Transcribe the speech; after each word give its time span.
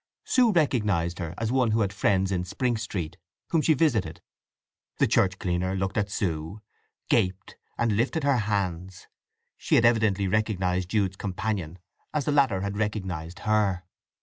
Sue 0.23 0.51
recognized 0.51 1.19
her 1.19 1.35
as 1.37 1.51
one 1.51 1.69
who 1.69 1.81
had 1.81 1.93
friends 1.93 2.31
in 2.31 2.43
Spring 2.43 2.75
Street, 2.75 3.17
whom 3.51 3.61
she 3.61 3.75
visited. 3.75 4.19
The 4.97 5.05
church 5.05 5.37
cleaner 5.37 5.75
looked 5.75 5.95
at 5.95 6.09
Sue, 6.09 6.59
gaped, 7.07 7.55
and 7.77 7.95
lifted 7.95 8.23
her 8.23 8.37
hands; 8.37 9.07
she 9.57 9.75
had 9.75 9.85
evidently 9.85 10.27
recognized 10.27 10.89
Jude's 10.89 11.17
companion 11.17 11.77
as 12.15 12.25
the 12.25 12.31
latter 12.31 12.61
had 12.61 12.77
recognized 12.79 13.41
her. 13.45 13.83